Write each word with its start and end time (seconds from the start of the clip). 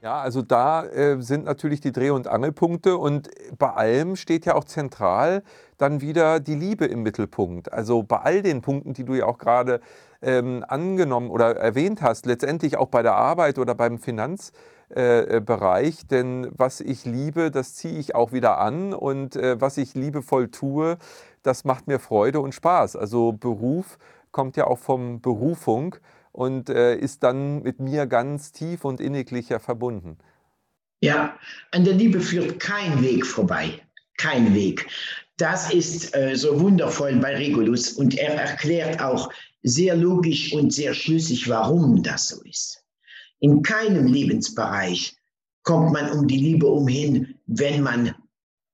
Ja, 0.00 0.20
also 0.20 0.42
da 0.42 0.84
äh, 0.84 1.20
sind 1.20 1.44
natürlich 1.44 1.80
die 1.80 1.90
Dreh- 1.90 2.10
und 2.10 2.28
Angelpunkte 2.28 2.96
und 2.96 3.30
bei 3.58 3.72
allem 3.72 4.14
steht 4.14 4.46
ja 4.46 4.54
auch 4.54 4.62
zentral 4.62 5.42
dann 5.76 6.00
wieder 6.00 6.38
die 6.38 6.54
Liebe 6.54 6.84
im 6.84 7.02
Mittelpunkt. 7.02 7.72
Also 7.72 8.04
bei 8.04 8.18
all 8.18 8.42
den 8.42 8.62
Punkten, 8.62 8.94
die 8.94 9.04
du 9.04 9.14
ja 9.14 9.26
auch 9.26 9.38
gerade 9.38 9.80
ähm, 10.22 10.64
angenommen 10.68 11.30
oder 11.30 11.56
erwähnt 11.56 12.00
hast, 12.00 12.26
letztendlich 12.26 12.76
auch 12.76 12.88
bei 12.88 13.02
der 13.02 13.16
Arbeit 13.16 13.58
oder 13.58 13.74
beim 13.74 13.98
Finanzbereich, 13.98 16.02
äh, 16.02 16.06
denn 16.08 16.48
was 16.52 16.80
ich 16.80 17.04
liebe, 17.04 17.50
das 17.50 17.74
ziehe 17.74 17.98
ich 17.98 18.14
auch 18.14 18.30
wieder 18.30 18.58
an 18.58 18.94
und 18.94 19.34
äh, 19.34 19.60
was 19.60 19.78
ich 19.78 19.94
liebevoll 19.94 20.48
tue, 20.48 20.96
das 21.42 21.64
macht 21.64 21.88
mir 21.88 21.98
Freude 21.98 22.38
und 22.38 22.54
Spaß. 22.54 22.94
Also 22.94 23.32
Beruf 23.32 23.98
kommt 24.30 24.56
ja 24.56 24.68
auch 24.68 24.78
vom 24.78 25.20
Berufung 25.20 25.96
und 26.38 26.70
äh, 26.70 26.94
ist 26.94 27.24
dann 27.24 27.64
mit 27.64 27.80
mir 27.80 28.06
ganz 28.06 28.52
tief 28.52 28.84
und 28.84 29.00
inniglicher 29.00 29.58
verbunden. 29.58 30.18
Ja, 31.00 31.36
an 31.72 31.82
der 31.82 31.94
Liebe 31.94 32.20
führt 32.20 32.60
kein 32.60 33.02
Weg 33.02 33.26
vorbei. 33.26 33.82
Kein 34.18 34.54
Weg. 34.54 34.86
Das 35.36 35.74
ist 35.74 36.14
äh, 36.14 36.36
so 36.36 36.60
wundervoll 36.60 37.16
bei 37.16 37.34
Regulus 37.34 37.90
und 37.94 38.16
er 38.16 38.34
erklärt 38.34 39.00
auch 39.00 39.32
sehr 39.64 39.96
logisch 39.96 40.52
und 40.52 40.72
sehr 40.72 40.94
schlüssig, 40.94 41.48
warum 41.48 42.04
das 42.04 42.28
so 42.28 42.40
ist. 42.44 42.84
In 43.40 43.60
keinem 43.62 44.06
Lebensbereich 44.06 45.16
kommt 45.64 45.92
man 45.92 46.08
um 46.12 46.28
die 46.28 46.38
Liebe 46.38 46.68
umhin, 46.68 47.34
wenn 47.46 47.82
man 47.82 48.14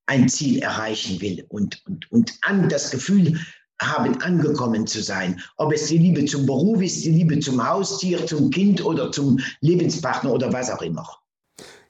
ein 0.05 0.29
Ziel 0.29 0.59
erreichen 0.59 1.19
will 1.19 1.43
und, 1.49 1.83
und, 1.87 2.11
und 2.11 2.37
an 2.43 2.69
das 2.69 2.91
Gefühl 2.91 3.39
haben, 3.81 4.21
angekommen 4.21 4.87
zu 4.87 5.01
sein. 5.01 5.39
Ob 5.57 5.73
es 5.73 5.87
die 5.87 5.97
Liebe 5.97 6.25
zum 6.25 6.45
Beruf 6.45 6.81
ist, 6.81 7.03
die 7.03 7.11
Liebe 7.11 7.39
zum 7.39 7.65
Haustier, 7.67 8.25
zum 8.25 8.49
Kind 8.49 8.83
oder 8.83 9.11
zum 9.11 9.39
Lebenspartner 9.61 10.31
oder 10.31 10.51
was 10.53 10.71
auch 10.71 10.81
immer. 10.81 11.07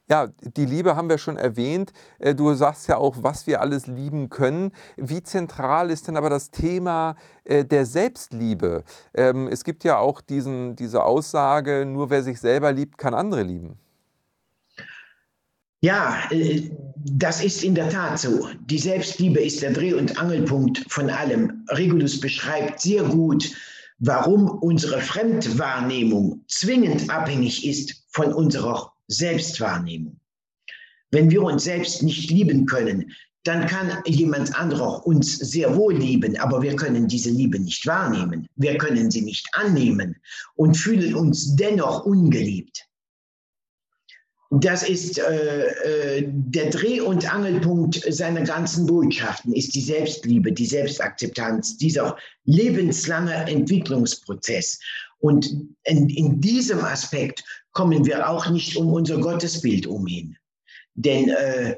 Ja, 0.07 0.27
die 0.27 0.65
Liebe 0.65 0.95
haben 0.95 1.09
wir 1.09 1.17
schon 1.17 1.37
erwähnt. 1.37 1.91
Äh, 2.19 2.35
du 2.35 2.53
sagst 2.53 2.87
ja 2.87 2.97
auch, 2.97 3.15
was 3.21 3.47
wir 3.47 3.59
alles 3.59 3.87
lieben 3.87 4.29
können. 4.29 4.71
Wie 4.97 5.23
zentral 5.23 5.89
ist 5.89 6.07
denn 6.07 6.15
aber 6.15 6.29
das 6.29 6.51
Thema 6.51 7.15
äh, 7.43 7.65
der 7.65 7.87
Selbstliebe? 7.87 8.83
Ähm, 9.15 9.47
es 9.47 9.63
gibt 9.63 9.83
ja 9.83 9.97
auch 9.97 10.21
diesen, 10.21 10.75
diese 10.75 11.03
Aussage, 11.03 11.85
nur 11.87 12.11
wer 12.11 12.21
sich 12.21 12.39
selber 12.39 12.71
liebt, 12.71 12.99
kann 12.99 13.15
andere 13.15 13.41
lieben. 13.41 13.79
Ja, 15.81 16.19
äh, 16.29 16.69
das 17.07 17.43
ist 17.43 17.63
in 17.63 17.75
der 17.75 17.89
Tat 17.89 18.19
so. 18.19 18.49
Die 18.65 18.79
Selbstliebe 18.79 19.39
ist 19.39 19.61
der 19.61 19.73
Dreh- 19.73 19.93
und 19.93 20.17
Angelpunkt 20.17 20.83
von 20.89 21.11
allem. 21.11 21.63
Regulus 21.69 22.19
beschreibt 22.19 22.81
sehr 22.81 23.03
gut, 23.03 23.51
warum 23.99 24.49
unsere 24.49 24.99
Fremdwahrnehmung 24.99 26.43
zwingend 26.47 27.07
abhängig 27.11 27.67
ist 27.67 28.03
von 28.09 28.33
unserer 28.33 28.91
Selbstwahrnehmung. 29.07 30.19
Wenn 31.11 31.29
wir 31.29 31.43
uns 31.43 31.63
selbst 31.63 32.01
nicht 32.01 32.31
lieben 32.31 32.65
können, 32.65 33.11
dann 33.43 33.67
kann 33.67 34.01
jemand 34.07 34.59
anderer 34.59 35.05
uns 35.05 35.37
sehr 35.37 35.75
wohl 35.75 35.95
lieben, 35.95 36.35
aber 36.37 36.63
wir 36.63 36.75
können 36.75 37.07
diese 37.07 37.29
Liebe 37.29 37.59
nicht 37.59 37.85
wahrnehmen. 37.85 38.47
Wir 38.55 38.79
können 38.79 39.11
sie 39.11 39.21
nicht 39.21 39.47
annehmen 39.53 40.15
und 40.55 40.75
fühlen 40.75 41.13
uns 41.13 41.55
dennoch 41.55 42.03
ungeliebt. 42.05 42.87
Das 44.51 44.87
ist 44.87 45.17
äh, 45.17 46.19
äh, 46.19 46.23
der 46.27 46.69
Dreh- 46.69 47.01
und 47.01 47.33
Angelpunkt 47.33 48.01
seiner 48.07 48.41
ganzen 48.41 48.85
Botschaften, 48.85 49.53
ist 49.53 49.73
die 49.73 49.81
Selbstliebe, 49.81 50.51
die 50.51 50.67
Selbstakzeptanz, 50.67 51.77
dieser 51.77 52.15
lebenslange 52.43 53.33
Entwicklungsprozess. 53.33 54.79
Und 55.19 55.51
in, 55.83 56.09
in 56.09 56.39
diesem 56.39 56.79
Aspekt 56.83 57.43
kommen 57.71 58.05
wir 58.05 58.29
auch 58.29 58.49
nicht 58.49 58.77
um 58.77 58.93
unser 58.93 59.17
Gottesbild 59.19 59.87
umhin. 59.87 60.37
Denn 60.93 61.29
äh, 61.29 61.75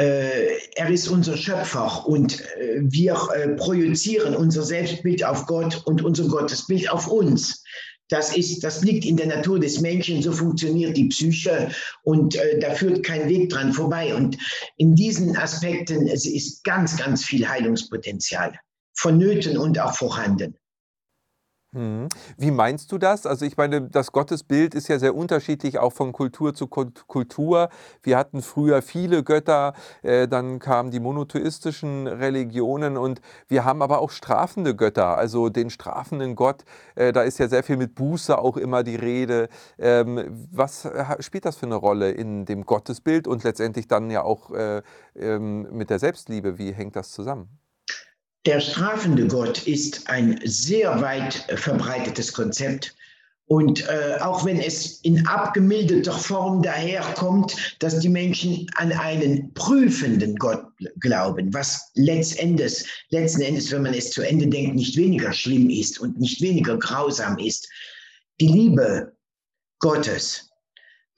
äh, 0.00 0.56
er 0.74 0.88
ist 0.88 1.08
unser 1.08 1.36
Schöpfer 1.36 2.06
und 2.06 2.40
äh, 2.56 2.80
wir 2.80 3.16
äh, 3.34 3.48
projizieren 3.50 4.34
unser 4.34 4.62
Selbstbild 4.62 5.22
auf 5.22 5.46
Gott 5.46 5.82
und 5.84 6.02
unser 6.02 6.26
Gottesbild 6.28 6.90
auf 6.90 7.06
uns. 7.08 7.62
Das, 8.12 8.36
ist, 8.36 8.62
das 8.62 8.82
liegt 8.82 9.06
in 9.06 9.16
der 9.16 9.26
Natur 9.26 9.58
des 9.58 9.80
Menschen, 9.80 10.20
so 10.20 10.32
funktioniert 10.32 10.98
die 10.98 11.08
Psyche 11.08 11.70
und 12.02 12.36
äh, 12.36 12.58
da 12.58 12.74
führt 12.74 13.02
kein 13.02 13.26
Weg 13.26 13.48
dran 13.48 13.72
vorbei. 13.72 14.14
Und 14.14 14.36
in 14.76 14.94
diesen 14.94 15.34
Aspekten 15.34 16.06
es 16.06 16.26
ist 16.26 16.62
ganz, 16.62 16.98
ganz 16.98 17.24
viel 17.24 17.48
Heilungspotenzial 17.48 18.52
vonnöten 18.92 19.56
und 19.56 19.78
auch 19.78 19.94
vorhanden. 19.94 20.58
Mhm. 21.74 22.08
Wie 22.36 22.50
meinst 22.50 22.92
du 22.92 22.98
das? 22.98 23.24
Also 23.24 23.46
ich 23.46 23.56
meine, 23.56 23.80
das 23.88 24.12
Gottesbild 24.12 24.74
ist 24.74 24.88
ja 24.88 24.98
sehr 24.98 25.14
unterschiedlich, 25.14 25.78
auch 25.78 25.94
von 25.94 26.12
Kultur 26.12 26.52
zu 26.52 26.66
Kultur. 26.66 27.70
Wir 28.02 28.18
hatten 28.18 28.42
früher 28.42 28.82
viele 28.82 29.24
Götter, 29.24 29.72
äh, 30.02 30.28
dann 30.28 30.58
kamen 30.58 30.90
die 30.90 31.00
monotheistischen 31.00 32.06
Religionen 32.08 32.98
und 32.98 33.22
wir 33.48 33.64
haben 33.64 33.80
aber 33.80 34.00
auch 34.00 34.10
strafende 34.10 34.76
Götter, 34.76 35.16
also 35.16 35.48
den 35.48 35.70
strafenden 35.70 36.36
Gott. 36.36 36.64
Äh, 36.94 37.14
da 37.14 37.22
ist 37.22 37.38
ja 37.38 37.48
sehr 37.48 37.62
viel 37.62 37.78
mit 37.78 37.94
Buße 37.94 38.36
auch 38.36 38.58
immer 38.58 38.82
die 38.82 38.96
Rede. 38.96 39.48
Ähm, 39.78 40.46
was 40.52 40.86
spielt 41.20 41.46
das 41.46 41.56
für 41.56 41.66
eine 41.66 41.76
Rolle 41.76 42.10
in 42.10 42.44
dem 42.44 42.66
Gottesbild 42.66 43.26
und 43.26 43.44
letztendlich 43.44 43.88
dann 43.88 44.10
ja 44.10 44.22
auch 44.24 44.50
äh, 44.50 44.82
ähm, 45.16 45.68
mit 45.72 45.88
der 45.88 45.98
Selbstliebe? 45.98 46.58
Wie 46.58 46.72
hängt 46.72 46.96
das 46.96 47.12
zusammen? 47.12 47.61
Der 48.44 48.60
strafende 48.60 49.28
Gott 49.28 49.66
ist 49.68 50.08
ein 50.08 50.40
sehr 50.44 51.00
weit 51.00 51.34
verbreitetes 51.54 52.32
Konzept. 52.32 52.94
Und 53.46 53.86
äh, 53.88 54.18
auch 54.20 54.44
wenn 54.44 54.58
es 54.58 55.00
in 55.02 55.26
abgemilderter 55.26 56.12
Form 56.12 56.62
daherkommt, 56.62 57.76
dass 57.80 57.98
die 57.98 58.08
Menschen 58.08 58.66
an 58.76 58.92
einen 58.92 59.52
prüfenden 59.52 60.36
Gott 60.36 60.64
glauben, 61.00 61.52
was 61.52 61.90
letztendlich, 61.94 62.84
letzten 63.10 63.42
Endes, 63.42 63.70
wenn 63.70 63.82
man 63.82 63.94
es 63.94 64.10
zu 64.10 64.22
Ende 64.22 64.46
denkt, 64.46 64.74
nicht 64.74 64.96
weniger 64.96 65.32
schlimm 65.32 65.68
ist 65.68 66.00
und 66.00 66.18
nicht 66.18 66.40
weniger 66.40 66.78
grausam 66.78 67.38
ist. 67.38 67.68
Die 68.40 68.48
Liebe 68.48 69.12
Gottes, 69.80 70.51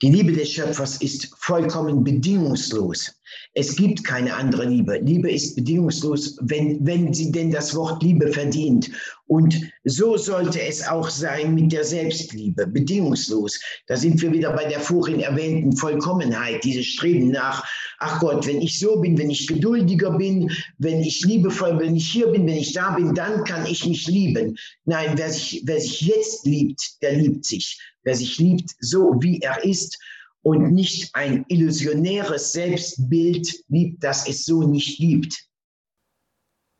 die 0.01 0.11
Liebe 0.11 0.33
des 0.33 0.51
Schöpfers 0.51 1.01
ist 1.01 1.33
vollkommen 1.37 2.03
bedingungslos. 2.03 3.13
Es 3.53 3.75
gibt 3.77 4.03
keine 4.03 4.33
andere 4.33 4.65
Liebe. 4.65 4.97
Liebe 4.97 5.31
ist 5.31 5.55
bedingungslos, 5.55 6.37
wenn, 6.41 6.85
wenn 6.85 7.13
sie 7.13 7.31
denn 7.31 7.49
das 7.49 7.73
Wort 7.73 8.03
Liebe 8.03 8.27
verdient. 8.27 8.91
Und 9.27 9.57
so 9.85 10.17
sollte 10.17 10.61
es 10.61 10.85
auch 10.85 11.09
sein 11.09 11.55
mit 11.55 11.71
der 11.71 11.85
Selbstliebe, 11.85 12.67
bedingungslos. 12.67 13.59
Da 13.87 13.95
sind 13.95 14.21
wir 14.21 14.33
wieder 14.33 14.51
bei 14.51 14.65
der 14.65 14.81
vorhin 14.81 15.21
erwähnten 15.21 15.75
Vollkommenheit, 15.77 16.63
dieses 16.65 16.85
Streben 16.87 17.31
nach, 17.31 17.65
ach 17.99 18.19
Gott, 18.19 18.45
wenn 18.45 18.61
ich 18.61 18.77
so 18.77 18.99
bin, 18.99 19.17
wenn 19.17 19.29
ich 19.29 19.47
geduldiger 19.47 20.11
bin, 20.11 20.51
wenn 20.77 21.01
ich 21.01 21.23
liebevoll, 21.23 21.79
wenn 21.79 21.95
ich 21.95 22.11
hier 22.11 22.27
bin, 22.27 22.45
wenn 22.45 22.57
ich 22.57 22.73
da 22.73 22.91
bin, 22.91 23.15
dann 23.15 23.45
kann 23.45 23.65
ich 23.65 23.85
mich 23.85 24.07
lieben. 24.07 24.57
Nein, 24.83 25.13
wer 25.15 25.31
sich, 25.31 25.63
wer 25.65 25.79
sich 25.79 26.01
jetzt 26.01 26.45
liebt, 26.45 27.01
der 27.01 27.13
liebt 27.13 27.45
sich. 27.45 27.79
Wer 28.05 28.15
sich 28.15 28.37
liebt, 28.37 28.71
so 28.79 29.21
wie 29.21 29.41
er 29.41 29.65
ist, 29.65 29.99
und 30.45 30.71
nicht 30.71 31.15
ein 31.15 31.43
illusionäres 31.47 32.51
Selbstbild 32.51 33.63
liebt, 33.67 34.03
das 34.03 34.29
es 34.29 34.45
so 34.45 34.61
nicht 34.61 34.99
gibt. 34.99 35.43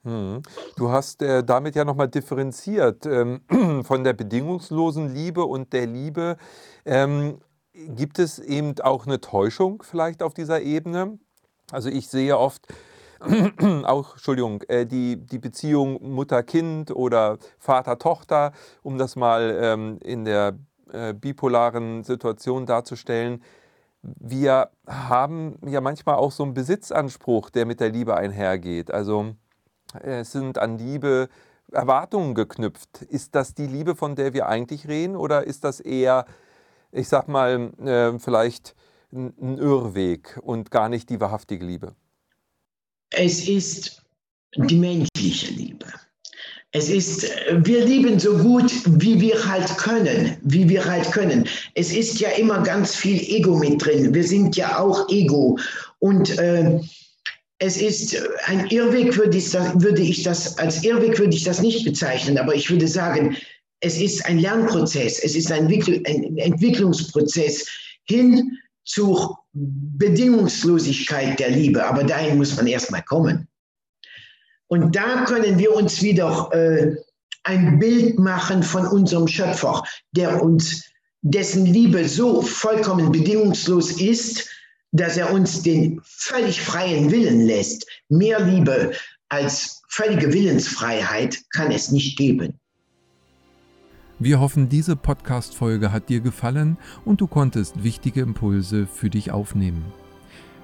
Hm. 0.04 0.44
Du 0.78 0.90
hast 0.92 1.24
äh, 1.24 1.44
damit 1.44 1.76
ja 1.76 1.84
nochmal 1.84 2.08
differenziert 2.08 3.08
ähm, 3.08 3.42
von 3.84 4.04
der 4.04 4.14
bedingungslosen 4.14 5.16
Liebe 5.16 5.46
und 5.46 5.74
der 5.74 5.88
Liebe. 5.88 6.38
Ähm, 6.86 7.40
gibt 7.74 8.20
es 8.20 8.38
eben 8.38 8.80
auch 8.82 9.08
eine 9.08 9.20
Täuschung 9.20 9.82
vielleicht 9.82 10.22
auf 10.22 10.36
dieser 10.36 10.62
Ebene? 10.62 11.18
Also 11.72 11.90
ich 11.90 12.08
sehe 12.08 12.38
oft 12.38 12.68
auch, 13.84 14.14
Entschuldigung, 14.14 14.62
äh, 14.68 14.86
die, 14.86 15.18
die 15.18 15.40
Beziehung 15.40 16.14
Mutter-Kind 16.14 16.92
oder 16.92 17.40
Vater-Tochter, 17.58 18.52
um 18.84 19.00
das 19.00 19.16
mal 19.16 19.58
ähm, 19.60 19.98
in 20.04 20.24
der 20.24 20.60
äh, 20.96 21.14
bipolaren 21.14 22.04
Situation 22.04 22.66
darzustellen. 22.66 23.44
Wir 24.02 24.70
haben 24.88 25.58
ja 25.66 25.82
manchmal 25.82 26.16
auch 26.16 26.32
so 26.32 26.44
einen 26.44 26.54
Besitzanspruch, 26.54 27.50
der 27.50 27.66
mit 27.66 27.80
der 27.80 27.90
Liebe 27.90 28.16
einhergeht. 28.16 28.92
Also 28.92 29.36
es 30.02 30.32
sind 30.32 30.58
an 30.58 30.78
Liebe 30.78 31.30
Erwartungen 31.72 32.36
geknüpft. 32.36 33.02
Ist 33.02 33.36
das 33.36 33.54
die 33.54 33.68
Liebe, 33.68 33.96
von 33.96 34.16
der 34.16 34.34
wir 34.34 34.48
eigentlich 34.48 34.88
reden, 34.88 35.16
oder 35.16 35.46
ist 35.46 35.64
das 35.64 35.80
eher, 35.80 36.26
ich 36.92 37.08
sag 37.08 37.28
mal, 37.28 37.72
äh, 37.80 38.20
vielleicht 38.20 38.76
ein 39.12 39.58
Irrweg 39.58 40.40
und 40.42 40.72
gar 40.72 40.90
nicht 40.90 41.10
die 41.10 41.20
wahrhaftige 41.20 41.66
Liebe? 41.66 41.96
Es 43.12 43.48
ist 43.48 44.04
die 44.56 44.78
menschliche 44.78 45.54
Liebe. 45.54 45.88
Es 46.76 46.90
ist, 46.90 47.26
wir 47.64 47.86
lieben 47.86 48.20
so 48.20 48.38
gut, 48.38 48.70
wie 48.86 49.22
wir 49.22 49.48
halt 49.48 49.78
können, 49.78 50.36
wie 50.42 50.68
wir 50.68 50.84
halt 50.84 51.10
können. 51.10 51.48
Es 51.74 51.94
ist 51.94 52.20
ja 52.20 52.28
immer 52.32 52.64
ganz 52.64 52.94
viel 52.94 53.18
Ego 53.18 53.58
mit 53.58 53.86
drin. 53.86 54.14
Wir 54.14 54.26
sind 54.26 54.58
ja 54.58 54.78
auch 54.78 55.08
Ego. 55.08 55.58
Und 56.00 56.38
äh, 56.38 56.78
es 57.60 57.78
ist 57.78 58.22
ein 58.48 58.68
Irrweg, 58.68 59.16
würde 59.16 59.38
ich, 59.38 59.52
das, 59.52 59.82
würde 59.82 60.02
ich 60.02 60.24
das, 60.24 60.58
als 60.58 60.84
Irrweg 60.84 61.18
würde 61.18 61.34
ich 61.34 61.46
das 61.46 61.62
nicht 61.62 61.86
bezeichnen, 61.86 62.38
aber 62.38 62.54
ich 62.54 62.70
würde 62.70 62.90
sagen, 62.90 63.38
es 63.80 63.98
ist 63.98 64.26
ein 64.26 64.40
Lernprozess, 64.40 65.20
es 65.20 65.34
ist 65.38 65.54
ein, 65.54 65.68
ein 65.68 66.38
Entwicklungsprozess 66.38 67.70
hin 68.04 68.58
zur 68.84 69.38
Bedingungslosigkeit 69.54 71.40
der 71.40 71.52
Liebe. 71.52 71.86
Aber 71.86 72.04
dahin 72.04 72.38
muss 72.38 72.58
man 72.58 72.68
erstmal 72.68 73.04
kommen. 73.04 73.48
Und 74.68 74.96
da 74.96 75.26
können 75.26 75.60
wir 75.60 75.76
uns 75.76 76.02
wieder 76.02 76.50
äh, 76.52 76.96
ein 77.44 77.80
Bild 77.80 78.20
machen 78.20 78.64
von 78.64 78.88
unserem 78.88 79.28
Schöpfer, 79.28 79.84
der 80.12 80.42
uns, 80.42 80.84
dessen 81.22 81.66
Liebe 81.66 82.08
so 82.08 82.42
vollkommen 82.42 83.12
bedingungslos 83.12 84.00
ist, 84.00 84.50
dass 84.92 85.18
er 85.18 85.32
uns 85.34 85.62
den 85.62 86.00
völlig 86.04 86.62
freien 86.62 87.12
Willen 87.12 87.46
lässt. 87.46 87.86
Mehr 88.10 88.40
Liebe 88.40 88.94
als 89.30 89.82
völlige 89.90 90.32
Willensfreiheit 90.34 91.42
kann 91.52 91.72
es 91.72 91.92
nicht 91.92 92.18
geben. 92.18 92.60
Wir 94.18 94.40
hoffen, 94.40 94.70
diese 94.70 94.96
Podcast-Folge 94.96 95.92
hat 95.92 96.10
dir 96.10 96.22
gefallen 96.22 96.78
und 97.04 97.20
du 97.20 97.28
konntest 97.28 97.84
wichtige 97.84 98.22
Impulse 98.22 98.88
für 98.88 99.10
dich 99.10 99.32
aufnehmen. 99.32 99.92